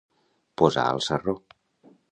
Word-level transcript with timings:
Posar 0.61 0.87
al 0.95 1.05
sarró. 1.11 1.39